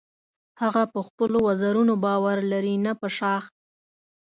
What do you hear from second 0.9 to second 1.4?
په خپلو